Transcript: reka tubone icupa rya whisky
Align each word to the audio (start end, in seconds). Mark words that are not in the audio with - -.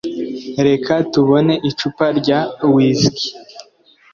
reka 0.67 0.93
tubone 1.11 1.53
icupa 1.69 2.05
rya 2.19 2.39
whisky 2.73 3.27